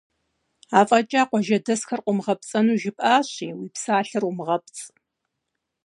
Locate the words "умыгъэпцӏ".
4.29-4.83